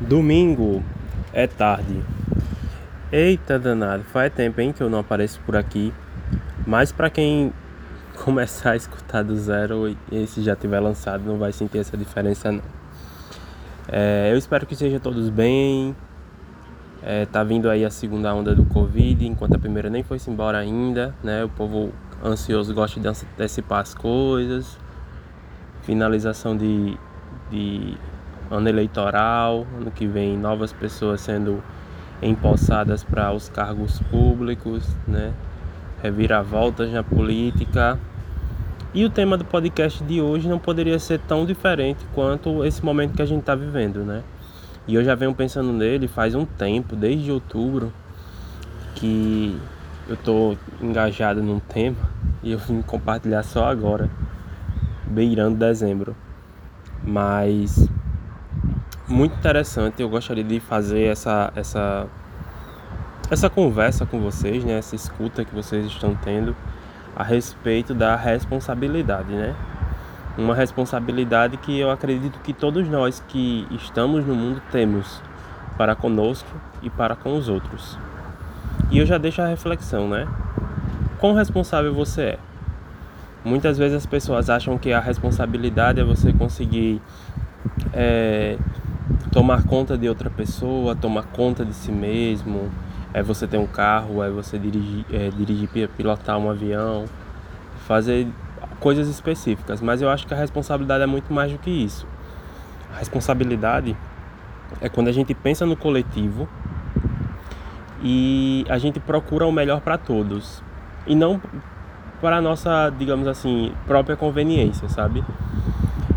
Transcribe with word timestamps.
Domingo 0.00 0.80
é 1.32 1.48
tarde. 1.48 2.00
Eita 3.10 3.58
danado, 3.58 4.04
faz 4.04 4.32
tempo 4.32 4.60
hein 4.60 4.72
que 4.72 4.80
eu 4.80 4.88
não 4.88 5.00
apareço 5.00 5.40
por 5.44 5.56
aqui. 5.56 5.92
Mas 6.64 6.92
para 6.92 7.10
quem 7.10 7.52
começar 8.24 8.72
a 8.72 8.76
escutar 8.76 9.24
do 9.24 9.36
zero 9.36 9.88
e 9.88 9.96
esse 10.12 10.40
já 10.40 10.54
tiver 10.54 10.78
lançado, 10.78 11.24
não 11.24 11.36
vai 11.36 11.52
sentir 11.52 11.78
essa 11.78 11.96
diferença 11.96 12.52
não. 12.52 12.62
É, 13.88 14.30
eu 14.30 14.38
espero 14.38 14.66
que 14.66 14.76
sejam 14.76 15.00
todos 15.00 15.28
bem. 15.30 15.96
É, 17.02 17.26
tá 17.26 17.42
vindo 17.42 17.68
aí 17.68 17.84
a 17.84 17.90
segunda 17.90 18.32
onda 18.32 18.54
do 18.54 18.64
Covid, 18.66 19.26
enquanto 19.26 19.54
a 19.54 19.58
primeira 19.58 19.90
nem 19.90 20.04
foi 20.04 20.18
embora 20.28 20.58
ainda, 20.58 21.12
né? 21.24 21.42
O 21.42 21.48
povo 21.48 21.92
ansioso 22.24 22.72
gosta 22.72 23.00
de 23.00 23.08
antecipar 23.08 23.80
as 23.80 23.94
coisas. 23.94 24.78
Finalização 25.82 26.56
de, 26.56 26.96
de 27.50 27.96
ano 28.50 28.68
eleitoral, 28.68 29.66
ano 29.78 29.90
que 29.90 30.06
vem 30.06 30.36
novas 30.36 30.72
pessoas 30.72 31.20
sendo 31.20 31.62
empossadas 32.22 33.04
para 33.04 33.32
os 33.32 33.48
cargos 33.48 34.00
públicos, 34.10 34.88
né? 35.06 35.32
Reviravoltas 36.02 36.90
na 36.90 37.02
política. 37.02 37.98
E 38.94 39.04
o 39.04 39.10
tema 39.10 39.36
do 39.36 39.44
podcast 39.44 40.02
de 40.02 40.20
hoje 40.20 40.48
não 40.48 40.58
poderia 40.58 40.98
ser 40.98 41.20
tão 41.20 41.44
diferente 41.44 42.04
quanto 42.14 42.64
esse 42.64 42.84
momento 42.84 43.14
que 43.14 43.22
a 43.22 43.26
gente 43.26 43.40
está 43.40 43.54
vivendo, 43.54 44.04
né? 44.04 44.22
E 44.86 44.94
eu 44.94 45.04
já 45.04 45.14
venho 45.14 45.34
pensando 45.34 45.72
nele 45.72 46.08
faz 46.08 46.34
um 46.34 46.46
tempo, 46.46 46.96
desde 46.96 47.30
outubro, 47.30 47.92
que 48.94 49.60
eu 50.08 50.14
estou 50.14 50.56
engajado 50.80 51.42
num 51.42 51.60
tema 51.60 51.96
e 52.42 52.52
eu 52.52 52.58
vim 52.58 52.80
compartilhar 52.80 53.42
só 53.42 53.68
agora, 53.68 54.08
beirando 55.06 55.58
dezembro. 55.58 56.16
Mas 57.04 57.88
muito 59.08 59.34
interessante. 59.36 60.02
Eu 60.02 60.08
gostaria 60.08 60.44
de 60.44 60.60
fazer 60.60 61.04
essa, 61.04 61.52
essa, 61.56 62.06
essa 63.30 63.48
conversa 63.48 64.04
com 64.04 64.20
vocês, 64.20 64.64
né? 64.64 64.78
essa 64.78 64.94
escuta 64.94 65.44
que 65.44 65.54
vocês 65.54 65.86
estão 65.86 66.14
tendo 66.14 66.54
a 67.16 67.22
respeito 67.22 67.94
da 67.94 68.14
responsabilidade, 68.14 69.32
né? 69.32 69.54
Uma 70.36 70.54
responsabilidade 70.54 71.56
que 71.56 71.76
eu 71.76 71.90
acredito 71.90 72.38
que 72.40 72.52
todos 72.52 72.88
nós 72.88 73.20
que 73.26 73.66
estamos 73.72 74.24
no 74.24 74.36
mundo 74.36 74.62
temos 74.70 75.20
para 75.76 75.96
conosco 75.96 76.48
e 76.80 76.88
para 76.88 77.16
com 77.16 77.36
os 77.36 77.48
outros. 77.48 77.98
E 78.90 78.98
eu 78.98 79.06
já 79.06 79.18
deixo 79.18 79.42
a 79.42 79.48
reflexão, 79.48 80.08
né? 80.08 80.28
Quão 81.18 81.34
responsável 81.34 81.92
você 81.92 82.22
é? 82.22 82.38
Muitas 83.44 83.76
vezes 83.76 83.96
as 83.96 84.06
pessoas 84.06 84.48
acham 84.48 84.78
que 84.78 84.92
a 84.92 85.00
responsabilidade 85.00 86.00
é 86.00 86.04
você 86.04 86.32
conseguir 86.32 87.02
é, 87.92 88.56
tomar 89.32 89.64
conta 89.64 89.96
de 89.96 90.08
outra 90.08 90.30
pessoa, 90.30 90.94
tomar 90.94 91.24
conta 91.24 91.64
de 91.64 91.74
si 91.74 91.92
mesmo, 91.92 92.70
é 93.12 93.22
você 93.22 93.46
ter 93.46 93.58
um 93.58 93.66
carro, 93.66 94.22
é 94.22 94.30
você 94.30 94.58
dirigir, 94.58 95.04
é, 95.12 95.30
dirigir 95.30 95.88
pilotar 95.96 96.38
um 96.38 96.50
avião, 96.50 97.04
fazer 97.86 98.28
coisas 98.80 99.08
específicas. 99.08 99.80
Mas 99.80 100.02
eu 100.02 100.08
acho 100.08 100.26
que 100.26 100.34
a 100.34 100.36
responsabilidade 100.36 101.02
é 101.02 101.06
muito 101.06 101.32
mais 101.32 101.52
do 101.52 101.58
que 101.58 101.70
isso. 101.70 102.06
A 102.94 102.98
responsabilidade 102.98 103.96
é 104.80 104.88
quando 104.88 105.08
a 105.08 105.12
gente 105.12 105.34
pensa 105.34 105.64
no 105.64 105.76
coletivo 105.76 106.48
e 108.02 108.64
a 108.68 108.78
gente 108.78 109.00
procura 109.00 109.46
o 109.46 109.52
melhor 109.52 109.80
para 109.80 109.98
todos 109.98 110.62
e 111.06 111.14
não 111.14 111.40
para 112.20 112.38
a 112.38 112.40
nossa, 112.40 112.90
digamos 112.98 113.26
assim, 113.26 113.72
própria 113.86 114.16
conveniência, 114.16 114.88
sabe? 114.88 115.24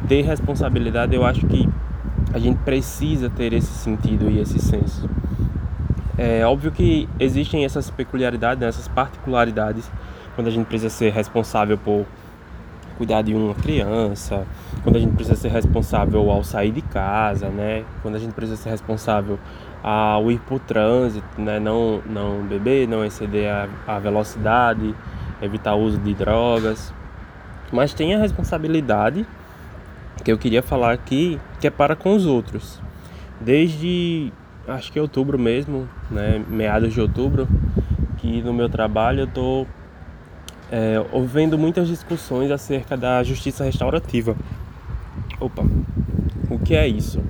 Ter 0.08 0.23
responsabilidade, 0.23 1.16
eu 1.16 1.25
acho 1.25 1.45
que 1.47 1.69
a 2.34 2.40
gente 2.40 2.58
precisa 2.60 3.30
ter 3.30 3.54
esse 3.54 3.72
sentido 3.74 4.30
e 4.30 4.40
esse 4.40 4.60
senso. 4.60 5.10
É 6.18 6.46
óbvio 6.46 6.72
que 6.72 7.10
existem 7.20 7.66
essas 7.66 7.90
peculiaridades, 7.90 8.62
né, 8.62 8.68
essas 8.68 8.88
particularidades, 8.88 9.90
quando 10.36 10.48
a 10.48 10.52
gente 10.52 10.68
precisa 10.68 10.90
ser 10.90 11.12
responsável 11.12 11.78
por 11.78 12.06
cuidar 12.97 13.22
de 13.24 13.34
uma 13.34 13.56
criança, 13.56 14.46
quando 14.84 14.96
a 14.97 15.00
gente 15.00 15.16
precisa 15.16 15.36
ser 15.36 15.50
responsável 15.50 16.30
ao 16.30 16.44
sair 16.44 16.72
de 16.72 16.81
casa, 16.81 17.50
né? 17.50 17.84
Quando 18.02 18.16
a 18.16 18.19
gente 18.19 18.34
precisa 18.34 18.56
ser 18.58 18.69
responsável 18.69 19.40
ao 19.81 20.31
ir 20.31 20.40
por 20.42 20.59
trânsito, 20.59 21.42
né? 21.42 21.59
Não, 21.59 22.02
não 22.06 22.44
beber, 22.44 22.88
não 22.88 23.03
exceder 23.03 23.52
a, 23.52 23.68
a 23.88 24.00
velocidade, 24.00 24.94
evitar 25.42 25.74
o 25.74 25.80
uso 25.80 25.98
de 25.98 26.13
drogas. 26.13 26.94
Mas 27.72 27.94
tem 27.94 28.13
a 28.13 28.19
responsabilidade 28.19 29.25
que 30.24 30.32
eu 30.32 30.38
queria 30.38 30.62
falar 30.62 30.92
aqui, 30.92 31.40
que 31.60 31.68
é 31.68 31.70
para 31.70 31.96
com 31.96 32.16
os 32.16 32.26
outros. 32.26 32.82
Desde 33.40 34.32
acho 34.68 34.92
que 34.92 35.00
é 35.00 35.02
outubro 35.02 35.38
mesmo, 35.40 35.88
né, 36.10 36.44
meados 36.48 36.94
de 36.94 37.02
outubro, 37.02 37.48
que 38.18 38.42
no 38.42 38.54
meu 38.54 38.70
trabalho 38.70 39.22
eu 39.22 39.28
tô 39.28 39.66
é, 40.72 41.04
ouvindo 41.12 41.58
muitas 41.58 41.88
discussões 41.88 42.52
acerca 42.52 42.96
da 42.96 43.24
justiça 43.24 43.64
restaurativa. 43.64 44.36
Opa, 45.40 45.64
o 46.50 46.60
que 46.60 46.76
é 46.76 46.88
isso? 46.88 47.22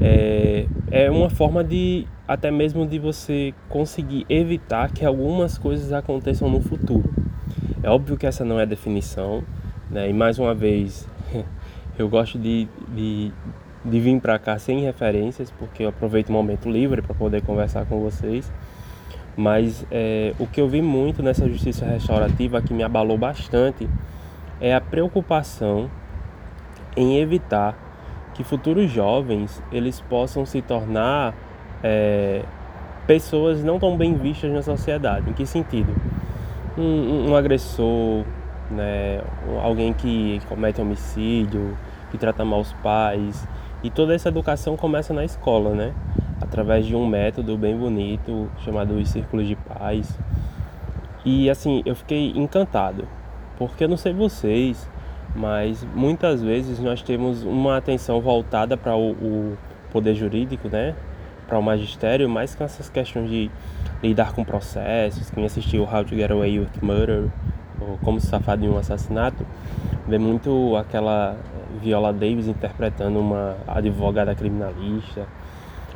É, 0.00 0.66
é 0.90 1.10
uma 1.10 1.30
forma 1.30 1.64
de 1.64 2.06
até 2.26 2.50
mesmo 2.50 2.86
de 2.86 2.98
você 2.98 3.52
conseguir 3.68 4.24
evitar 4.28 4.92
que 4.92 5.04
algumas 5.04 5.58
coisas 5.58 5.92
aconteçam 5.92 6.48
no 6.48 6.60
futuro. 6.60 7.12
É 7.82 7.90
óbvio 7.90 8.16
que 8.16 8.26
essa 8.26 8.44
não 8.44 8.60
é 8.60 8.62
a 8.62 8.66
definição, 8.66 9.42
né? 9.90 10.08
E 10.08 10.12
mais 10.12 10.38
uma 10.38 10.54
vez 10.54 11.08
Eu 12.00 12.08
gosto 12.08 12.38
de, 12.38 12.66
de, 12.88 13.30
de 13.84 14.00
vir 14.00 14.18
para 14.22 14.38
cá 14.38 14.58
sem 14.58 14.80
referências, 14.80 15.50
porque 15.50 15.82
eu 15.82 15.90
aproveito 15.90 16.30
o 16.30 16.32
momento 16.32 16.66
livre 16.66 17.02
para 17.02 17.14
poder 17.14 17.42
conversar 17.42 17.84
com 17.84 18.00
vocês. 18.00 18.50
Mas 19.36 19.84
é, 19.90 20.34
o 20.38 20.46
que 20.46 20.62
eu 20.62 20.66
vi 20.66 20.80
muito 20.80 21.22
nessa 21.22 21.46
justiça 21.46 21.84
restaurativa 21.84 22.62
que 22.62 22.72
me 22.72 22.82
abalou 22.82 23.18
bastante 23.18 23.86
é 24.62 24.74
a 24.74 24.80
preocupação 24.80 25.90
em 26.96 27.18
evitar 27.18 27.76
que 28.32 28.42
futuros 28.42 28.90
jovens 28.90 29.62
eles 29.70 30.00
possam 30.00 30.46
se 30.46 30.62
tornar 30.62 31.34
é, 31.84 32.42
pessoas 33.06 33.62
não 33.62 33.78
tão 33.78 33.94
bem 33.94 34.14
vistas 34.14 34.50
na 34.50 34.62
sociedade. 34.62 35.28
Em 35.28 35.34
que 35.34 35.44
sentido? 35.44 35.94
Um, 36.78 37.28
um 37.28 37.36
agressor, 37.36 38.24
né, 38.70 39.20
alguém 39.62 39.92
que 39.92 40.40
comete 40.48 40.80
homicídio, 40.80 41.76
que 42.10 42.18
trata 42.18 42.44
mal 42.44 42.60
os 42.60 42.72
pais. 42.74 43.46
E 43.82 43.90
toda 43.90 44.14
essa 44.14 44.28
educação 44.28 44.76
começa 44.76 45.14
na 45.14 45.24
escola, 45.24 45.74
né? 45.74 45.94
Através 46.40 46.86
de 46.86 46.94
um 46.94 47.06
método 47.06 47.56
bem 47.56 47.76
bonito 47.76 48.50
chamado 48.58 48.94
os 48.94 49.08
Círculos 49.08 49.46
de 49.46 49.56
Paz. 49.56 50.18
E 51.24 51.48
assim, 51.50 51.82
eu 51.84 51.94
fiquei 51.94 52.32
encantado, 52.34 53.06
porque 53.58 53.84
eu 53.84 53.88
não 53.88 53.96
sei 53.96 54.12
vocês, 54.12 54.88
mas 55.34 55.86
muitas 55.94 56.42
vezes 56.42 56.80
nós 56.80 57.02
temos 57.02 57.42
uma 57.42 57.76
atenção 57.76 58.20
voltada 58.20 58.76
para 58.76 58.96
o, 58.96 59.10
o 59.12 59.58
poder 59.92 60.14
jurídico, 60.14 60.68
né? 60.68 60.94
Para 61.46 61.58
o 61.58 61.62
magistério, 61.62 62.28
mais 62.28 62.54
com 62.54 62.64
essas 62.64 62.88
questões 62.88 63.28
de 63.28 63.50
lidar 64.02 64.32
com 64.32 64.44
processos. 64.44 65.30
Quem 65.30 65.44
assistiu 65.44 65.84
How 65.84 66.04
to 66.04 66.14
Get 66.14 66.30
Away 66.30 66.60
with 66.60 66.70
Murder, 66.80 67.28
ou 67.80 67.98
Como 68.02 68.20
se 68.20 68.26
safar 68.26 68.56
de 68.56 68.68
um 68.68 68.78
assassinato, 68.78 69.46
vê 70.06 70.18
muito 70.18 70.76
aquela 70.76 71.36
Viola 71.80 72.12
Davis 72.12 72.46
interpretando 72.46 73.20
uma 73.20 73.56
advogada 73.66 74.34
criminalista. 74.34 75.26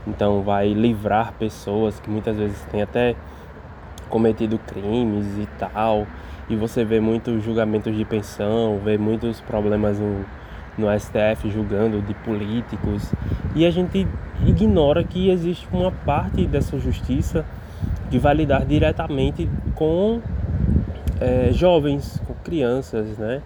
Então 0.06 0.42
vai 0.42 0.72
livrar 0.72 1.32
pessoas 1.38 1.98
que 1.98 2.10
muitas 2.10 2.36
vezes 2.36 2.60
têm 2.70 2.82
até 2.82 3.16
cometido 4.08 4.58
crimes 4.58 5.26
e 5.38 5.46
tal. 5.58 6.06
E 6.48 6.56
você 6.56 6.84
vê 6.84 7.00
muitos 7.00 7.42
julgamentos 7.42 7.96
de 7.96 8.04
pensão, 8.04 8.78
vê 8.84 8.98
muitos 8.98 9.40
problemas 9.40 9.98
no, 9.98 10.24
no 10.76 11.00
STF 11.00 11.50
julgando 11.50 12.02
de 12.02 12.12
políticos. 12.14 13.12
E 13.54 13.64
a 13.64 13.70
gente 13.70 14.06
ignora 14.46 15.02
que 15.02 15.30
existe 15.30 15.66
uma 15.72 15.90
parte 15.90 16.46
dessa 16.46 16.78
justiça 16.78 17.44
que 18.10 18.18
vai 18.18 18.34
lidar 18.34 18.66
diretamente 18.66 19.48
com 19.74 20.20
é, 21.20 21.50
jovens, 21.52 22.20
com 22.26 22.34
crianças, 22.34 23.16
né? 23.16 23.40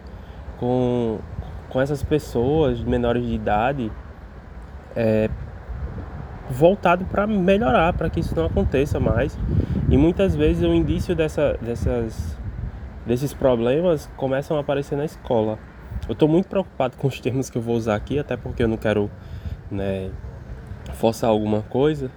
com 0.59 1.19
com 1.69 1.81
essas 1.81 2.03
pessoas 2.03 2.81
menores 2.81 3.27
de 3.27 3.35
idade 3.35 3.93
é, 4.97 5.29
voltado 6.51 7.05
para 7.05 7.27
melhorar, 7.27 7.93
para 7.93 8.09
que 8.09 8.21
isso 8.21 8.35
não 8.35 8.47
aconteça 8.47 8.99
mais. 8.99 9.39
E 9.89 9.97
muitas 9.97 10.35
vezes 10.35 10.63
o 10.63 10.75
indício 10.75 11.15
dessa, 11.15 11.59
dessas, 11.61 12.37
desses 13.07 13.33
problemas 13.33 14.11
começam 14.17 14.57
a 14.57 14.61
aparecer 14.61 14.97
na 14.97 15.05
escola. 15.05 15.59
Eu 16.09 16.13
estou 16.13 16.29
muito 16.29 16.49
preocupado 16.49 16.97
com 16.97 17.07
os 17.07 17.21
termos 17.21 17.51
que 17.51 17.59
eu 17.59 17.63
vou 17.63 17.77
usar 17.77 17.95
aqui, 17.95 18.19
até 18.19 18.37
porque 18.37 18.63
eu 18.63 18.69
não 18.69 18.77
quero 18.77 19.11
né, 19.71 20.11
forçar 20.95 21.31
alguma 21.31 21.63
coisa. 21.63 22.11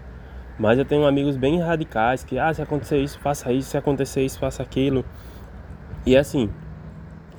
Mas 0.58 0.78
eu 0.78 0.86
tenho 0.86 1.06
amigos 1.06 1.38
bem 1.38 1.60
radicais 1.60 2.24
que, 2.24 2.38
ah, 2.38 2.54
se 2.54 2.62
acontecer 2.62 3.00
isso, 3.00 3.20
faça 3.20 3.52
isso, 3.52 3.70
se 3.70 3.78
acontecer 3.78 4.24
isso, 4.24 4.38
faça 4.38 4.62
aquilo. 4.62 5.04
E 6.06 6.16
assim, 6.16 6.50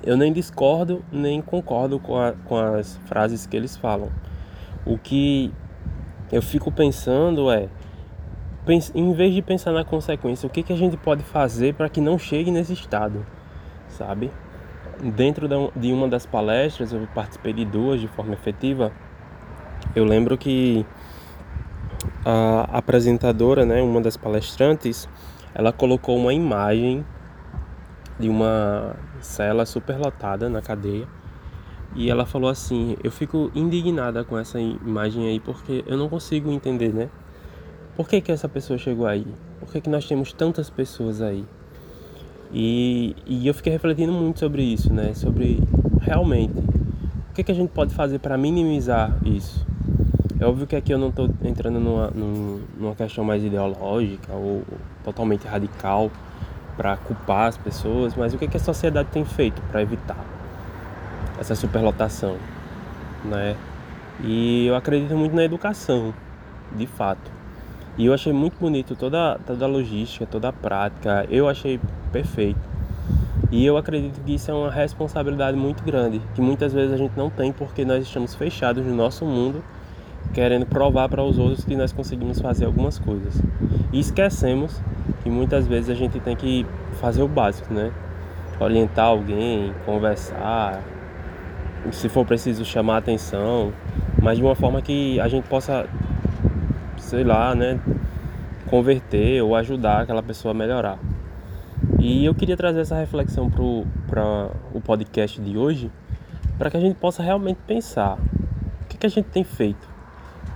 eu 0.03 0.17
nem 0.17 0.33
discordo 0.33 1.05
nem 1.13 1.41
concordo 1.41 1.99
com, 1.99 2.19
a, 2.19 2.33
com 2.33 2.57
as 2.57 2.97
frases 3.07 3.47
que 3.47 3.57
eles 3.57 3.77
falam. 3.77 4.11
O 4.85 4.99
que 4.99 5.53
eu 6.31 6.43
fico 6.43 6.73
pensando 6.73 7.51
é 7.51 7.69
em 8.95 9.13
vez 9.13 9.35
de 9.35 9.43
pensar 9.43 9.73
na 9.73 9.85
consequência, 9.85 10.47
o 10.47 10.51
que, 10.51 10.63
que 10.63 10.73
a 10.73 10.77
gente 10.77 10.97
pode 10.97 11.23
fazer 11.23 11.75
para 11.75 11.89
que 11.89 12.01
não 12.01 12.17
chegue 12.19 12.51
nesse 12.51 12.73
estado, 12.73 13.27
sabe? 13.89 14.31
Dentro 15.17 15.49
de 15.75 15.93
uma 15.93 16.07
das 16.07 16.25
palestras, 16.25 16.93
eu 16.93 17.09
participei 17.13 17.53
de 17.53 17.65
duas 17.65 18.01
de 18.01 18.07
forma 18.07 18.35
efetiva. 18.35 18.93
Eu 19.97 20.05
lembro 20.05 20.39
que 20.39 20.87
a 22.25 22.79
apresentadora, 22.79 23.67
né, 23.67 23.83
uma 23.83 24.01
das 24.01 24.17
palestrantes, 24.17 25.09
ela 25.55 25.73
colocou 25.73 26.17
uma 26.17 26.33
imagem 26.33 27.05
de 28.23 28.29
uma 28.29 28.95
cela 29.21 29.67
superlotada 29.67 30.49
na 30.49 30.63
cadeia 30.63 31.07
e 31.95 32.09
ela 32.09 32.25
falou 32.25 32.49
assim: 32.49 32.97
Eu 33.03 33.11
fico 33.11 33.51
indignada 33.55 34.25
com 34.25 34.39
essa 34.39 34.61
imagem 34.61 35.29
aí 35.29 35.41
porque 35.41 35.85
eu 35.87 35.99
não 35.99 36.09
consigo 36.09 36.51
entender, 36.51 36.95
né? 36.95 37.09
Por 37.97 38.09
que, 38.09 38.21
que 38.21 38.33
essa 38.33 38.49
pessoa 38.49 38.79
chegou 38.79 39.07
aí? 39.07 39.27
Por 39.59 39.71
que, 39.71 39.81
que 39.81 39.91
nós 39.91 40.07
temos 40.07 40.33
tantas 40.33 40.71
pessoas 40.71 41.21
aí? 41.21 41.45
E, 42.53 43.17
e 43.27 43.47
eu 43.47 43.53
fiquei 43.53 43.73
refletindo 43.73 44.13
muito 44.13 44.39
sobre 44.39 44.63
isso, 44.63 44.93
né? 44.93 45.13
Sobre 45.15 45.61
realmente 46.01 46.59
o 46.59 47.35
que, 47.35 47.43
que 47.43 47.51
a 47.53 47.55
gente 47.55 47.71
pode 47.71 47.93
fazer 47.93 48.21
para 48.21 48.39
minimizar 48.39 49.19
isso. 49.25 49.67
É 50.39 50.47
óbvio 50.47 50.67
que 50.67 50.77
aqui 50.77 50.93
eu 50.93 50.99
não 50.99 51.09
estou 51.09 51.29
entrando 51.45 51.79
numa, 51.79 52.11
numa 52.11 52.95
questão 52.95 53.25
mais 53.25 53.45
ideológica 53.45 54.33
ou 54.33 54.63
totalmente 55.05 55.47
radical 55.47 56.11
para 56.77 56.97
culpar 56.97 57.49
as 57.49 57.57
pessoas, 57.57 58.15
mas 58.15 58.35
o 58.35 58.39
que, 58.39 58.49
que 58.49 58.57
a 58.57 58.61
sociedade 58.61 59.09
tem 59.11 59.25
feito 59.25 59.61
para 59.71 59.83
evitar 59.83 60.17
essa 61.39 61.55
superlotação, 61.55 62.37
né? 63.25 63.57
E 64.23 64.67
eu 64.67 64.77
acredito 64.77 65.17
muito 65.17 65.35
na 65.35 65.45
educação, 65.45 66.15
de 66.77 66.87
fato. 66.87 67.31
E 67.99 68.07
eu 68.07 68.15
achei 68.15 68.33
muito 68.33 68.59
bonito 68.59 68.97
toda, 68.97 69.39
toda 69.47 69.65
a 69.65 69.69
logística, 69.69 70.25
toda 70.25 70.49
a 70.49 70.53
prática. 70.53 71.27
Eu 71.29 71.49
achei 71.49 71.79
perfeito. 72.11 72.61
E 73.51 73.67
eu 73.67 73.77
acredito 73.77 74.19
que 74.25 74.35
isso 74.35 74.51
é 74.51 74.55
uma 74.55 74.71
responsabilidade 74.71 75.57
muito 75.57 75.83
grande, 75.83 76.23
que 76.35 76.41
muitas 76.41 76.73
vezes 76.73 76.95
a 76.95 76.97
gente 76.97 77.13
não 77.17 77.29
tem 77.29 77.53
porque 77.53 77.85
nós 77.85 78.03
estamos 78.03 78.35
fechados 78.35 78.85
no 78.87 78.95
nosso 78.95 79.27
mundo, 79.27 79.63
querendo 80.33 80.65
provar 80.65 81.09
para 81.09 81.23
os 81.23 81.37
outros 81.39 81.65
que 81.65 81.77
nós 81.77 81.93
conseguimos 81.93 82.41
fazer 82.41 82.65
algumas 82.65 82.99
coisas. 82.99 83.35
E 83.93 84.01
esquecemos 84.01 84.81
que 85.23 85.31
muitas 85.31 85.67
vezes 85.67 85.91
a 85.91 85.95
gente 85.95 86.19
tem 86.21 86.37
que 86.37 86.67
fazer 87.01 87.23
o 87.23 87.29
básico, 87.29 87.73
né? 87.73 87.93
Orientar 88.61 89.07
alguém, 89.07 89.73
conversar, 89.85 90.81
se 91.91 92.09
for 92.09 92.25
preciso 92.25 92.65
chamar 92.65 92.99
atenção, 92.99 93.73
mas 94.21 94.39
de 94.39 94.45
uma 94.45 94.55
forma 94.55 94.81
que 94.81 95.19
a 95.19 95.29
gente 95.29 95.49
possa 95.49 95.87
sei 97.13 97.25
lá, 97.25 97.55
né, 97.55 97.79
converter 98.71 99.43
ou 99.43 99.55
ajudar 99.55 100.01
aquela 100.01 100.23
pessoa 100.23 100.53
a 100.53 100.55
melhorar. 100.55 100.99
E 102.01 102.25
eu 102.25 102.35
queria 102.35 102.57
trazer 102.57 102.81
essa 102.81 102.97
reflexão 102.97 103.51
para 103.51 104.49
o 104.73 104.81
podcast 104.81 105.39
de 105.39 105.59
hoje, 105.59 105.91
para 106.57 106.71
que 106.71 106.77
a 106.79 106.81
gente 106.81 106.95
possa 106.95 107.23
realmente 107.23 107.59
pensar 107.67 108.17
o 108.81 108.87
que, 108.89 108.97
que 108.97 109.07
a 109.07 109.11
gente 109.11 109.27
tem 109.27 109.45
feito 109.45 109.87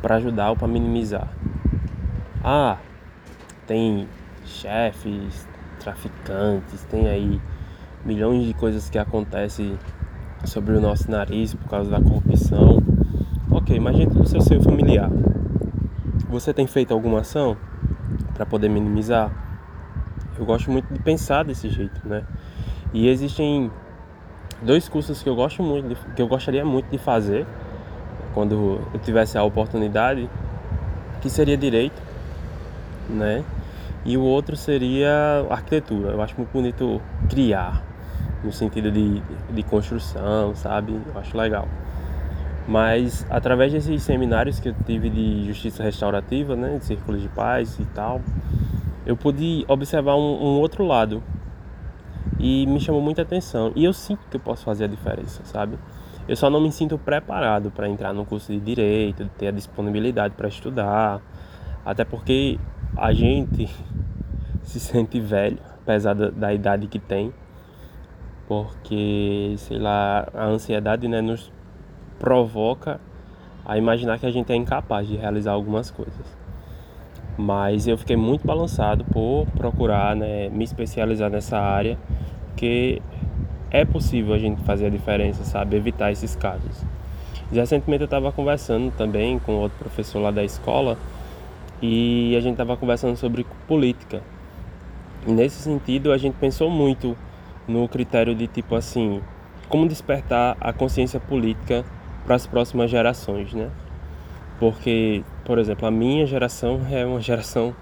para 0.01 0.17
ajudar 0.17 0.49
ou 0.49 0.57
para 0.57 0.67
minimizar. 0.67 1.29
Ah, 2.43 2.79
tem 3.67 4.09
chefes, 4.47 5.47
traficantes, 5.81 6.83
tem 6.85 7.09
aí 7.09 7.41
milhões 8.05 8.47
de 8.47 8.55
coisas 8.55 8.89
que 8.89 8.99
acontecem 8.99 9.79
sobre 10.45 10.75
o 10.75 10.81
nosso 10.81 11.11
nariz 11.11 11.55
por 11.55 11.69
causa 11.69 11.91
da 11.91 12.01
corrupção. 12.01 12.83
Ok, 13.51 13.79
mas 13.81 13.97
dentro 13.97 14.19
do 14.19 14.43
seu 14.43 14.61
familiar, 14.61 15.11
você 16.29 16.53
tem 16.53 16.67
feito 16.67 16.93
alguma 16.93 17.21
ação 17.21 17.57
para 18.35 18.45
poder 18.45 18.69
minimizar? 18.69 19.31
Eu 20.39 20.45
gosto 20.45 20.71
muito 20.71 20.93
de 20.93 21.01
pensar 21.01 21.45
desse 21.45 21.69
jeito, 21.69 22.07
né? 22.07 22.25
E 22.93 23.09
existem 23.09 23.71
dois 24.63 24.89
cursos 24.89 25.23
que 25.23 25.29
eu 25.29 25.35
gosto 25.35 25.63
muito, 25.63 25.89
de, 25.89 25.97
que 26.15 26.21
eu 26.21 26.29
gostaria 26.29 26.65
muito 26.65 26.91
de 26.91 26.99
fazer 26.99 27.47
quando 28.35 28.81
eu 28.93 29.01
tivesse 29.01 29.39
a 29.39 29.43
oportunidade, 29.43 30.29
que 31.23 31.31
seria 31.31 31.57
direito, 31.57 32.01
né? 33.09 33.43
E 34.07 34.17
o 34.17 34.23
outro 34.23 34.57
seria 34.57 35.45
arquitetura. 35.51 36.13
Eu 36.13 36.23
acho 36.23 36.37
muito 36.37 36.53
bonito 36.53 37.03
criar, 37.29 37.85
no 38.45 38.53
sentido 38.53 38.89
de, 38.91 39.21
de 39.51 39.63
construção, 39.65 40.55
sabe? 40.55 40.93
Eu 40.93 41.21
acho 41.21 41.37
legal. 41.37 41.67
Mas 42.69 43.27
através 43.29 43.73
desses 43.73 44.01
seminários 44.05 44.61
que 44.61 44.69
eu 44.69 44.75
tive 44.87 45.11
de 45.11 45.45
justiça 45.45 45.83
restaurativa, 45.83 46.55
né, 46.55 46.79
de 46.79 46.85
círculos 46.85 47.21
de 47.21 47.29
paz 47.29 47.81
e 47.81 47.85
tal, 47.87 48.21
eu 49.05 49.17
pude 49.17 49.65
observar 49.67 50.15
um, 50.15 50.21
um 50.21 50.61
outro 50.61 50.85
lado 50.85 51.21
e 52.39 52.65
me 52.67 52.79
chamou 52.79 53.01
muita 53.01 53.23
atenção. 53.23 53.73
E 53.75 53.85
eu 53.85 53.93
sinto 53.93 54.21
que 54.31 54.37
eu 54.37 54.41
posso 54.41 54.65
fazer 54.65 54.85
a 54.85 54.89
diferença, 54.89 55.43
sabe? 55.45 55.77
Eu 56.29 56.37
só 56.37 56.49
não 56.49 56.61
me 56.61 56.71
sinto 56.71 56.97
preparado 56.97 57.73
para 57.73 57.89
entrar 57.89 58.13
no 58.13 58.25
curso 58.25 58.53
de 58.53 58.61
direito, 58.61 59.29
ter 59.37 59.49
a 59.49 59.51
disponibilidade 59.53 60.35
para 60.35 60.47
estudar, 60.47 61.21
até 61.85 62.05
porque 62.05 62.59
a 62.97 63.13
gente 63.13 63.69
se 64.63 64.79
sente 64.79 65.19
velho, 65.21 65.59
apesar 65.83 66.15
da, 66.15 66.31
da 66.31 66.53
idade 66.53 66.87
que 66.87 66.99
tem, 66.99 67.33
porque 68.47 69.55
sei 69.59 69.79
lá, 69.79 70.29
a 70.35 70.45
ansiedade 70.45 71.09
né, 71.09 71.21
nos 71.21 71.51
provoca 72.19 73.01
a 73.65 73.77
imaginar 73.77 74.19
que 74.19 74.27
a 74.27 74.31
gente 74.31 74.53
é 74.53 74.57
incapaz 74.57 75.09
de 75.09 75.17
realizar 75.17 75.53
algumas 75.53 75.91
coisas. 75.91 76.37
Mas 77.37 77.87
eu 77.87 77.99
fiquei 77.99 78.17
muito 78.17 78.47
balançado 78.47 79.05
por 79.05 79.47
procurar 79.57 80.17
né, 80.17 80.49
me 80.49 80.65
especializar 80.65 81.29
nessa 81.29 81.59
área, 81.59 81.99
que 82.57 83.03
é 83.71 83.85
possível 83.85 84.35
a 84.35 84.39
gente 84.39 84.63
fazer 84.63 84.87
a 84.87 84.91
diferença, 84.91 85.45
sabe? 85.45 85.77
Evitar 85.77 86.13
esses 86.13 86.35
casos. 86.35 86.85
Recentemente 87.53 88.03
eu 88.03 88.07
estava 88.07 88.33
conversando 88.33 88.91
também 88.97 89.39
com 89.39 89.53
outro 89.53 89.79
professor 89.79 90.21
lá 90.21 90.31
da 90.31 90.43
escola 90.43 90.97
e 91.83 92.35
a 92.37 92.41
gente 92.41 92.53
estava 92.53 92.77
conversando 92.77 93.17
sobre 93.17 93.47
política. 93.67 94.23
E 95.27 95.31
nesse 95.31 95.63
sentido 95.63 96.13
a 96.13 96.19
gente 96.19 96.35
pensou 96.35 96.71
muito 96.71 97.17
no 97.67 97.89
critério 97.89 98.35
de 98.35 98.47
tipo 98.47 98.75
assim, 98.75 99.21
como 99.69 99.89
despertar 99.89 100.57
a 100.61 100.73
consciência 100.73 101.19
política 101.19 101.85
para 102.25 102.37
as 102.37 102.47
próximas 102.47 102.91
gerações, 102.91 103.53
né? 103.53 103.71
Porque, 104.59 105.23
por 105.45 105.59
exemplo, 105.59 105.87
a 105.87 105.91
minha 105.91 106.27
geração 106.27 106.81
é 106.91 107.05
uma 107.05 107.21
geração 107.21 107.75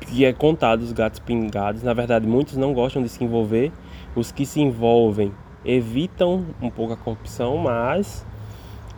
que 0.00 0.24
é 0.24 0.32
contada 0.32 0.82
os 0.82 0.92
gatos 0.92 1.18
pingados. 1.18 1.82
Na 1.82 1.94
verdade, 1.94 2.26
muitos 2.26 2.56
não 2.56 2.72
gostam 2.74 3.02
de 3.02 3.08
se 3.08 3.24
envolver. 3.24 3.72
Os 4.14 4.30
que 4.30 4.44
se 4.46 4.60
envolvem 4.60 5.32
evitam 5.64 6.44
um 6.60 6.70
pouco 6.70 6.92
a 6.92 6.96
corrupção, 6.96 7.56
mas 7.56 8.24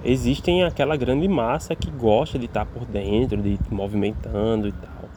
existem 0.05 0.63
aquela 0.63 0.97
grande 0.97 1.27
massa 1.29 1.75
que 1.75 1.91
gosta 1.91 2.39
de 2.39 2.47
estar 2.47 2.67
por 2.67 2.85
dentro, 2.85 3.41
de 3.41 3.59
movimentando 3.71 4.69
e 4.69 4.73
tal. 4.73 5.09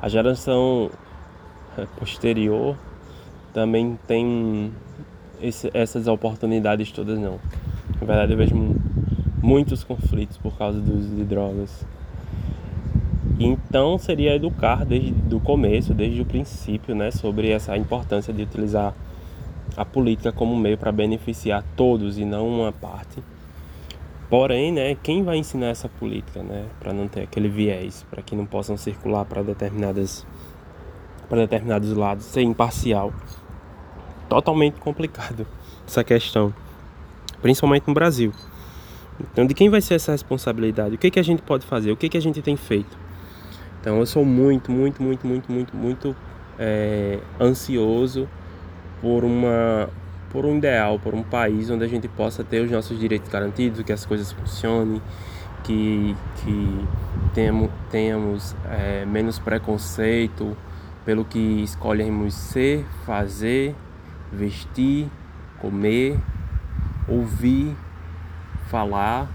A 0.00 0.08
geração 0.08 0.90
eh, 1.76 1.86
posterior 1.98 2.76
também 3.52 3.98
tem 4.06 4.72
esse, 5.40 5.70
essas 5.74 6.06
oportunidades 6.06 6.92
todas 6.92 7.18
não. 7.18 7.38
Na 8.00 8.06
verdade, 8.06 8.32
eu 8.32 8.38
vejo 8.38 8.54
muitos 9.42 9.82
conflitos 9.82 10.36
por 10.36 10.56
causa 10.56 10.80
do 10.80 10.96
uso 10.96 11.14
de 11.14 11.24
drogas. 11.24 11.84
Então, 13.40 13.98
seria 13.98 14.34
educar 14.34 14.84
desde 14.84 15.12
o 15.34 15.40
começo, 15.40 15.94
desde 15.94 16.20
o 16.20 16.24
princípio, 16.24 16.94
né, 16.94 17.10
sobre 17.10 17.50
essa 17.50 17.76
importância 17.76 18.32
de 18.32 18.42
utilizar 18.42 18.94
a 19.76 19.84
política 19.84 20.32
como 20.32 20.56
meio 20.56 20.76
para 20.76 20.90
beneficiar 20.90 21.64
todos 21.76 22.18
e 22.18 22.24
não 22.24 22.48
uma 22.48 22.72
parte. 22.72 23.22
Porém, 24.28 24.72
né, 24.72 24.94
quem 25.02 25.22
vai 25.22 25.38
ensinar 25.38 25.68
essa 25.68 25.88
política, 25.88 26.42
né, 26.42 26.66
para 26.78 26.92
não 26.92 27.08
ter 27.08 27.22
aquele 27.22 27.48
viés, 27.48 28.04
para 28.10 28.22
que 28.22 28.36
não 28.36 28.44
possam 28.44 28.76
circular 28.76 29.24
para 29.24 29.42
determinadas 29.42 30.26
para 31.28 31.42
determinados 31.42 31.92
lados, 31.92 32.24
ser 32.24 32.40
imparcial. 32.40 33.12
Totalmente 34.28 34.80
complicado 34.80 35.46
essa 35.86 36.02
questão 36.02 36.54
principalmente 37.40 37.86
no 37.86 37.94
Brasil. 37.94 38.32
Então, 39.20 39.46
de 39.46 39.54
quem 39.54 39.68
vai 39.68 39.80
ser 39.80 39.94
essa 39.94 40.12
responsabilidade? 40.12 40.94
O 40.94 40.98
que, 40.98 41.10
que 41.10 41.18
a 41.18 41.24
gente 41.24 41.42
pode 41.42 41.66
fazer? 41.66 41.90
O 41.90 41.96
que, 41.96 42.08
que 42.08 42.16
a 42.16 42.20
gente 42.20 42.40
tem 42.40 42.56
feito? 42.56 42.96
Então, 43.80 43.98
eu 43.98 44.06
sou 44.06 44.24
muito, 44.24 44.70
muito, 44.70 45.02
muito, 45.02 45.26
muito, 45.26 45.52
muito, 45.52 45.76
muito 45.76 46.16
é, 46.58 47.18
ansioso 47.40 48.28
por 49.00 49.24
uma 49.24 49.88
por 50.30 50.44
um 50.44 50.58
ideal, 50.58 50.98
por 50.98 51.14
um 51.14 51.22
país 51.22 51.70
onde 51.70 51.84
a 51.84 51.88
gente 51.88 52.08
possa 52.08 52.44
ter 52.44 52.60
os 52.60 52.70
nossos 52.70 52.98
direitos 52.98 53.30
garantidos, 53.30 53.82
que 53.82 53.92
as 53.92 54.04
coisas 54.04 54.30
funcionem, 54.32 55.00
que, 55.64 56.16
que 56.36 56.86
tenhamos, 57.34 57.70
tenhamos 57.90 58.56
é, 58.70 59.04
menos 59.06 59.38
preconceito 59.38 60.56
pelo 61.04 61.24
que 61.24 61.62
escolhemos 61.62 62.34
ser, 62.34 62.84
fazer, 63.06 63.74
vestir, 64.32 65.08
comer, 65.58 66.18
ouvir, 67.08 67.74
falar 68.68 69.28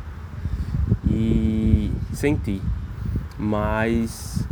e 1.09 1.91
sentir. 2.13 2.61
Mas 3.37 4.47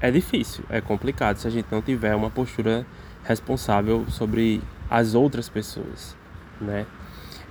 é 0.00 0.10
difícil, 0.10 0.64
é 0.70 0.80
complicado 0.80 1.36
se 1.36 1.46
a 1.46 1.50
gente 1.50 1.66
não 1.70 1.82
tiver 1.82 2.14
uma 2.14 2.30
postura 2.30 2.86
responsável 3.24 4.06
sobre 4.08 4.62
as 4.90 5.14
outras 5.14 5.48
pessoas, 5.48 6.16
né? 6.60 6.84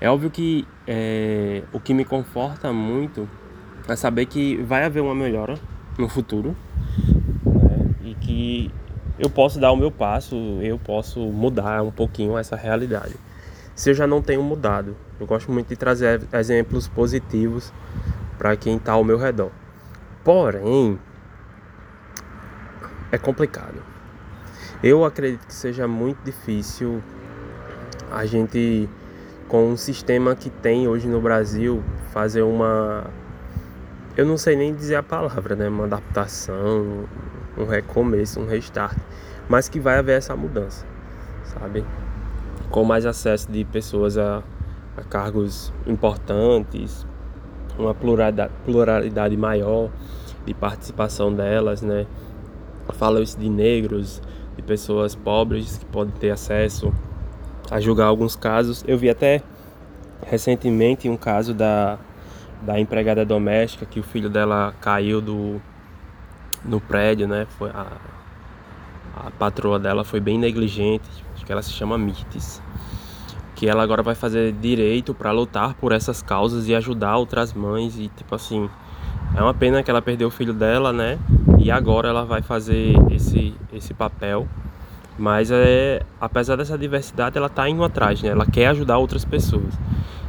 É 0.01 0.09
óbvio 0.09 0.29
que 0.29 0.67
é, 0.85 1.63
o 1.71 1.79
que 1.79 1.93
me 1.93 2.03
conforta 2.03 2.71
muito 2.73 3.27
é 3.87 3.95
saber 3.95 4.25
que 4.25 4.57
vai 4.57 4.83
haver 4.83 5.01
uma 5.01 5.15
melhora 5.15 5.57
no 5.97 6.09
futuro, 6.09 6.55
né? 7.45 7.95
E 8.03 8.13
que 8.15 8.71
eu 9.17 9.29
posso 9.29 9.59
dar 9.59 9.71
o 9.71 9.77
meu 9.77 9.91
passo, 9.91 10.35
eu 10.61 10.77
posso 10.77 11.19
mudar 11.19 11.81
um 11.81 11.91
pouquinho 11.91 12.37
essa 12.37 12.55
realidade. 12.55 13.15
Se 13.73 13.89
eu 13.89 13.93
já 13.93 14.05
não 14.05 14.21
tenho 14.21 14.43
mudado, 14.43 14.95
eu 15.19 15.25
gosto 15.25 15.51
muito 15.51 15.69
de 15.69 15.77
trazer 15.77 16.21
exemplos 16.33 16.87
positivos 16.87 17.73
para 18.37 18.55
quem 18.57 18.75
está 18.75 18.93
ao 18.93 19.03
meu 19.03 19.17
redor. 19.17 19.51
Porém, 20.23 20.99
é 23.11 23.17
complicado. 23.17 23.81
Eu 24.83 25.03
acredito 25.03 25.45
que 25.47 25.53
seja 25.53 25.87
muito 25.87 26.23
difícil 26.23 27.01
a 28.11 28.25
gente, 28.25 28.89
com 29.47 29.69
um 29.69 29.77
sistema 29.77 30.35
que 30.35 30.49
tem 30.49 30.87
hoje 30.87 31.07
no 31.07 31.21
Brasil, 31.21 31.83
fazer 32.11 32.41
uma. 32.41 33.05
Eu 34.17 34.25
não 34.25 34.37
sei 34.37 34.55
nem 34.55 34.73
dizer 34.73 34.95
a 34.95 35.03
palavra, 35.03 35.55
né? 35.55 35.69
Uma 35.69 35.85
adaptação, 35.85 37.05
um 37.57 37.65
recomeço, 37.65 38.39
um 38.39 38.45
restart. 38.45 38.97
Mas 39.47 39.69
que 39.69 39.79
vai 39.79 39.97
haver 39.97 40.17
essa 40.17 40.35
mudança, 40.35 40.85
sabe? 41.43 41.85
Com 42.69 42.83
mais 42.83 43.05
acesso 43.05 43.51
de 43.51 43.63
pessoas 43.65 44.17
a, 44.17 44.43
a 44.97 45.03
cargos 45.03 45.73
importantes, 45.87 47.05
uma 47.77 47.93
pluralidade, 47.93 48.51
pluralidade 48.65 49.37
maior 49.37 49.89
de 50.45 50.53
participação 50.53 51.33
delas, 51.33 51.81
né? 51.81 52.05
Falo 52.93 53.21
isso 53.21 53.39
de 53.39 53.49
negros, 53.49 54.21
de 54.55 54.63
pessoas 54.63 55.15
pobres 55.15 55.77
que 55.77 55.85
podem 55.85 56.13
ter 56.15 56.31
acesso 56.31 56.91
a 57.69 57.79
julgar 57.79 58.05
alguns 58.05 58.35
casos. 58.35 58.83
Eu 58.87 58.97
vi 58.97 59.09
até 59.09 59.41
recentemente 60.25 61.07
um 61.09 61.17
caso 61.17 61.53
da, 61.53 61.97
da 62.61 62.79
empregada 62.79 63.25
doméstica 63.25 63.85
que 63.85 63.99
o 63.99 64.03
filho 64.03 64.29
dela 64.29 64.73
caiu 64.81 65.21
do 65.21 65.61
no 66.63 66.79
prédio, 66.79 67.27
né? 67.27 67.47
Foi 67.57 67.69
a, 67.69 67.87
a 69.15 69.31
patroa 69.31 69.79
dela 69.79 70.03
foi 70.03 70.19
bem 70.19 70.37
negligente, 70.37 71.09
acho 71.33 71.45
que 71.45 71.51
ela 71.51 71.61
se 71.61 71.71
chama 71.71 71.97
Mirtes. 71.97 72.61
Que 73.55 73.67
ela 73.67 73.83
agora 73.83 74.01
vai 74.01 74.15
fazer 74.15 74.53
direito 74.53 75.13
para 75.13 75.31
lutar 75.31 75.73
por 75.73 75.91
essas 75.91 76.21
causas 76.21 76.67
e 76.67 76.75
ajudar 76.75 77.17
outras 77.17 77.53
mães 77.53 77.97
e 77.97 78.07
tipo 78.09 78.33
assim, 78.33 78.69
é 79.35 79.41
uma 79.41 79.53
pena 79.53 79.83
que 79.83 79.91
ela 79.91 80.01
perdeu 80.01 80.29
o 80.29 80.31
filho 80.31 80.53
dela, 80.53 80.93
né? 80.93 81.19
E 81.59 81.69
agora 81.69 82.07
ela 82.07 82.23
vai 82.23 82.41
fazer 82.41 82.93
esse, 83.11 83.53
esse 83.73 83.93
papel. 83.93 84.47
Mas 85.19 85.51
é, 85.51 86.01
apesar 86.19 86.55
dessa 86.55 86.77
diversidade, 86.77 87.37
ela 87.37 87.49
tá 87.49 87.67
indo 87.67 87.83
atrás, 87.83 88.23
né? 88.23 88.29
Ela 88.29 88.45
quer 88.45 88.67
ajudar 88.67 88.97
outras 88.97 89.25
pessoas. 89.25 89.77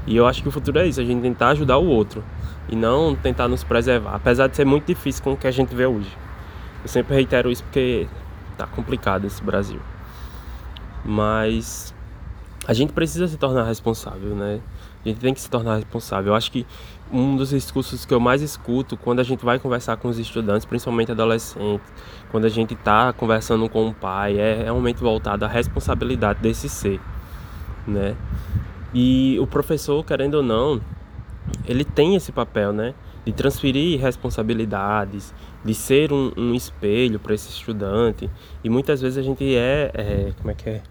E 0.04 0.16
eu 0.16 0.26
acho 0.26 0.42
que 0.42 0.48
o 0.48 0.50
futuro 0.50 0.80
é 0.80 0.86
isso, 0.88 1.00
a 1.00 1.04
gente 1.04 1.22
tentar 1.22 1.50
ajudar 1.50 1.78
o 1.78 1.86
outro 1.86 2.24
e 2.68 2.74
não 2.74 3.14
tentar 3.14 3.46
nos 3.46 3.62
preservar, 3.62 4.16
apesar 4.16 4.48
de 4.48 4.56
ser 4.56 4.64
muito 4.64 4.86
difícil 4.86 5.22
com 5.22 5.32
o 5.34 5.36
que 5.36 5.46
a 5.46 5.50
gente 5.52 5.72
vê 5.76 5.86
hoje. 5.86 6.10
Eu 6.82 6.88
sempre 6.88 7.14
reitero 7.14 7.52
isso 7.52 7.62
porque 7.62 8.08
tá 8.58 8.66
complicado 8.66 9.26
esse 9.26 9.40
Brasil. 9.44 9.78
Mas 11.04 11.94
a 12.66 12.72
gente 12.72 12.92
precisa 12.92 13.26
se 13.26 13.36
tornar 13.36 13.64
responsável, 13.64 14.34
né? 14.34 14.60
A 15.04 15.08
gente 15.08 15.18
tem 15.18 15.32
que 15.32 15.40
se 15.40 15.48
tornar 15.48 15.76
responsável. 15.76 16.32
Eu 16.32 16.36
acho 16.36 16.52
que 16.52 16.66
um 17.10 17.34
dos 17.36 17.50
discursos 17.50 18.04
que 18.04 18.12
eu 18.12 18.20
mais 18.20 18.42
escuto 18.42 18.96
quando 18.96 19.20
a 19.20 19.22
gente 19.22 19.44
vai 19.44 19.58
conversar 19.58 19.96
com 19.96 20.08
os 20.08 20.18
estudantes, 20.18 20.66
principalmente 20.66 21.10
adolescentes, 21.10 21.90
quando 22.30 22.44
a 22.44 22.48
gente 22.48 22.74
está 22.74 23.12
conversando 23.12 23.68
com 23.68 23.88
o 23.88 23.94
pai, 23.94 24.38
é 24.38 24.64
realmente 24.64 25.00
voltado 25.00 25.44
à 25.44 25.48
responsabilidade 25.48 26.40
desse 26.40 26.68
ser, 26.68 27.00
né? 27.86 28.14
E 28.92 29.38
o 29.40 29.46
professor, 29.46 30.04
querendo 30.04 30.34
ou 30.34 30.42
não, 30.42 30.80
ele 31.66 31.84
tem 31.84 32.14
esse 32.14 32.30
papel, 32.30 32.72
né? 32.72 32.94
De 33.24 33.32
transferir 33.32 34.00
responsabilidades, 34.00 35.34
de 35.64 35.74
ser 35.74 36.12
um, 36.12 36.32
um 36.36 36.54
espelho 36.54 37.18
para 37.18 37.34
esse 37.34 37.48
estudante. 37.48 38.30
E 38.62 38.68
muitas 38.68 39.00
vezes 39.00 39.18
a 39.18 39.22
gente 39.22 39.56
é, 39.56 39.90
é, 39.94 40.32
como 40.38 40.50
é 40.50 40.54
que 40.54 40.68
é? 40.68 40.82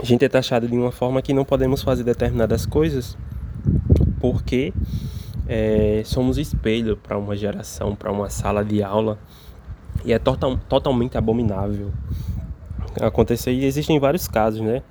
A 0.00 0.04
gente 0.04 0.24
é 0.24 0.28
taxado 0.28 0.68
de 0.68 0.76
uma 0.76 0.92
forma 0.92 1.20
que 1.20 1.32
não 1.32 1.44
podemos 1.44 1.82
fazer 1.82 2.04
determinadas 2.04 2.64
coisas 2.64 3.16
porque 4.20 4.72
é, 5.46 6.02
somos 6.04 6.38
espelho 6.38 6.96
para 6.96 7.16
uma 7.16 7.36
geração, 7.36 7.94
para 7.94 8.12
uma 8.12 8.28
sala 8.30 8.64
de 8.64 8.82
aula 8.82 9.18
e 10.04 10.12
é 10.12 10.18
total, 10.18 10.56
totalmente 10.68 11.16
abominável 11.16 11.92
acontecer. 13.00 13.52
E 13.52 13.64
existem 13.64 13.98
vários 13.98 14.28
casos, 14.28 14.60
né? 14.60 14.82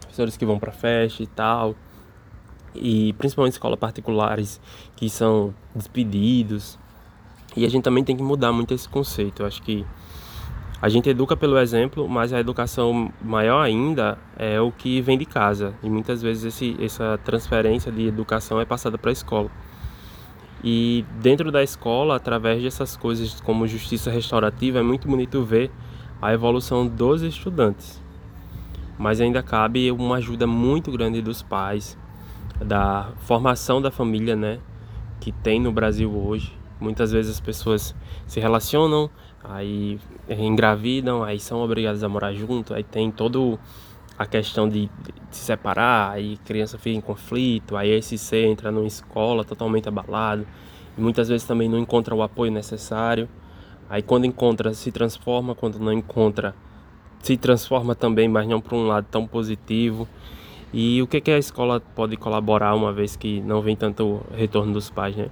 Professores 0.00 0.36
que 0.36 0.46
vão 0.46 0.58
para 0.58 0.72
festa 0.72 1.22
e 1.22 1.26
tal, 1.26 1.74
e 2.74 3.12
principalmente 3.14 3.54
escolas 3.54 3.78
particulares 3.78 4.60
que 4.96 5.08
são 5.08 5.54
despedidos. 5.74 6.78
E 7.56 7.64
a 7.64 7.68
gente 7.68 7.84
também 7.84 8.02
tem 8.02 8.16
que 8.16 8.22
mudar 8.22 8.52
muito 8.52 8.74
esse 8.74 8.88
conceito. 8.88 9.42
Eu 9.42 9.46
acho 9.46 9.62
que 9.62 9.84
a 10.84 10.88
gente 10.90 11.08
educa 11.08 11.34
pelo 11.34 11.58
exemplo, 11.58 12.06
mas 12.06 12.30
a 12.30 12.38
educação 12.38 13.10
maior 13.22 13.62
ainda 13.62 14.18
é 14.36 14.60
o 14.60 14.70
que 14.70 15.00
vem 15.00 15.16
de 15.16 15.24
casa. 15.24 15.72
E 15.82 15.88
muitas 15.88 16.20
vezes 16.20 16.44
esse, 16.44 16.76
essa 16.78 17.18
transferência 17.24 17.90
de 17.90 18.06
educação 18.06 18.60
é 18.60 18.66
passada 18.66 18.98
para 18.98 19.10
a 19.10 19.12
escola. 19.14 19.50
E 20.62 21.02
dentro 21.22 21.50
da 21.50 21.62
escola, 21.62 22.16
através 22.16 22.62
dessas 22.62 22.98
coisas 22.98 23.40
como 23.40 23.66
justiça 23.66 24.10
restaurativa, 24.10 24.80
é 24.80 24.82
muito 24.82 25.08
bonito 25.08 25.42
ver 25.42 25.70
a 26.20 26.34
evolução 26.34 26.86
dos 26.86 27.22
estudantes. 27.22 27.98
Mas 28.98 29.22
ainda 29.22 29.42
cabe 29.42 29.90
uma 29.90 30.16
ajuda 30.16 30.46
muito 30.46 30.92
grande 30.92 31.22
dos 31.22 31.40
pais, 31.40 31.96
da 32.62 33.08
formação 33.20 33.80
da 33.80 33.90
família, 33.90 34.36
né, 34.36 34.58
que 35.18 35.32
tem 35.32 35.58
no 35.58 35.72
Brasil 35.72 36.14
hoje. 36.14 36.52
Muitas 36.80 37.12
vezes 37.12 37.32
as 37.32 37.40
pessoas 37.40 37.94
se 38.26 38.40
relacionam, 38.40 39.08
aí 39.42 39.98
engravidam, 40.28 41.22
aí 41.22 41.38
são 41.38 41.60
obrigadas 41.60 42.02
a 42.02 42.08
morar 42.08 42.32
junto, 42.32 42.74
aí 42.74 42.82
tem 42.82 43.10
todo 43.10 43.58
a 44.18 44.26
questão 44.26 44.68
de, 44.68 44.90
se 45.30 45.44
separar, 45.44 46.12
aí 46.12 46.36
criança 46.44 46.78
fica 46.78 46.96
em 46.96 47.00
conflito, 47.00 47.76
aí 47.76 47.90
esse 47.90 48.16
ser 48.16 48.46
entra 48.46 48.70
numa 48.70 48.86
escola 48.86 49.44
totalmente 49.44 49.88
abalado, 49.88 50.46
e 50.96 51.00
muitas 51.00 51.28
vezes 51.28 51.46
também 51.46 51.68
não 51.68 51.78
encontra 51.78 52.14
o 52.14 52.22
apoio 52.22 52.52
necessário. 52.52 53.28
Aí 53.88 54.02
quando 54.02 54.24
encontra 54.24 54.72
se 54.72 54.90
transforma, 54.90 55.54
quando 55.54 55.78
não 55.78 55.92
encontra 55.92 56.54
se 57.20 57.36
transforma 57.36 57.94
também, 57.94 58.28
mas 58.28 58.46
não 58.46 58.60
para 58.60 58.76
um 58.76 58.86
lado 58.86 59.06
tão 59.10 59.26
positivo. 59.26 60.06
E 60.72 61.00
o 61.00 61.06
que, 61.06 61.20
que 61.20 61.30
a 61.30 61.38
escola 61.38 61.80
pode 61.80 62.16
colaborar 62.16 62.74
uma 62.74 62.92
vez 62.92 63.16
que 63.16 63.40
não 63.40 63.62
vem 63.62 63.74
tanto 63.74 64.20
retorno 64.32 64.72
dos 64.72 64.90
pais, 64.90 65.16
né? 65.16 65.28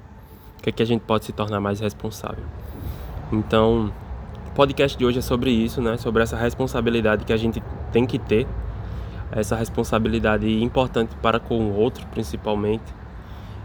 O 0.62 0.64
que, 0.64 0.70
que 0.70 0.80
a 0.80 0.86
gente 0.86 1.00
pode 1.00 1.24
se 1.24 1.32
tornar 1.32 1.58
mais 1.58 1.80
responsável? 1.80 2.44
Então, 3.32 3.92
o 4.46 4.50
podcast 4.52 4.96
de 4.96 5.04
hoje 5.04 5.18
é 5.18 5.20
sobre 5.20 5.50
isso, 5.50 5.82
né? 5.82 5.96
Sobre 5.96 6.22
essa 6.22 6.36
responsabilidade 6.36 7.24
que 7.24 7.32
a 7.32 7.36
gente 7.36 7.60
tem 7.90 8.06
que 8.06 8.16
ter, 8.16 8.46
essa 9.32 9.56
responsabilidade 9.56 10.62
importante 10.62 11.16
para 11.20 11.40
com 11.40 11.58
o 11.58 11.74
outro, 11.74 12.06
principalmente, 12.12 12.84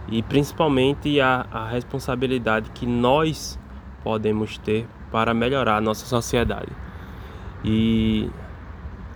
e 0.10 0.24
principalmente 0.24 1.22
a, 1.22 1.46
a 1.52 1.68
responsabilidade 1.68 2.72
que 2.72 2.88
nós 2.88 3.60
podemos 4.04 4.58
ter 4.58 4.88
para 5.12 5.36
melhorar 5.36 5.78
a 5.78 5.82
nossa 5.82 6.04
sociedade. 6.04 6.72
E, 7.64 8.28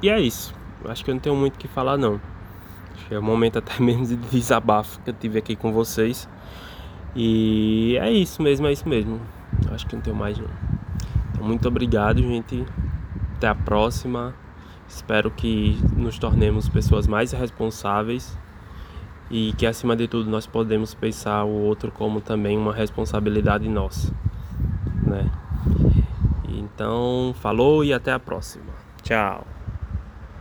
e 0.03 0.07
é 0.07 0.19
isso. 0.19 0.53
Acho 0.85 1.03
que 1.03 1.09
eu 1.09 1.15
não 1.15 1.19
tenho 1.19 1.35
muito 1.35 1.55
o 1.55 1.57
que 1.57 1.67
falar, 1.67 1.97
não. 1.97 2.21
Acho 2.93 3.11
é 3.11 3.17
um 3.17 3.23
momento 3.23 3.57
até 3.57 3.73
mesmo 3.81 4.05
de 4.05 4.17
desabafo 4.17 4.99
que 5.01 5.09
eu 5.09 5.15
tive 5.15 5.39
aqui 5.39 5.55
com 5.55 5.73
vocês. 5.73 6.29
E 7.15 7.97
é 7.99 8.11
isso 8.11 8.41
mesmo, 8.41 8.67
é 8.67 8.71
isso 8.71 8.87
mesmo. 8.87 9.19
Acho 9.71 9.85
que 9.87 9.95
não 9.95 10.01
tenho 10.01 10.15
mais, 10.15 10.37
não. 10.37 10.47
Muito 11.41 11.67
obrigado, 11.67 12.21
gente. 12.21 12.65
Até 13.35 13.47
a 13.47 13.55
próxima. 13.55 14.33
Espero 14.87 15.31
que 15.31 15.79
nos 15.95 16.19
tornemos 16.19 16.67
pessoas 16.67 17.07
mais 17.07 17.31
responsáveis 17.31 18.37
e 19.29 19.53
que 19.53 19.65
acima 19.65 19.95
de 19.95 20.07
tudo 20.07 20.29
nós 20.29 20.45
podemos 20.45 20.93
pensar 20.93 21.45
o 21.45 21.49
outro 21.49 21.89
como 21.91 22.19
também 22.19 22.57
uma 22.57 22.73
responsabilidade 22.73 23.69
nossa, 23.69 24.13
né? 25.07 25.31
Então, 26.49 27.33
falou 27.39 27.85
e 27.85 27.93
até 27.93 28.11
a 28.11 28.19
próxima. 28.19 28.65
Tchau. 29.01 29.47